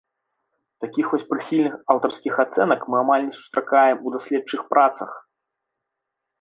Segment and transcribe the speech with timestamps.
[0.85, 5.11] Такіх вось прыхільных аўтарскіх ацэнак мы амаль не сустракаем у даследчых працах.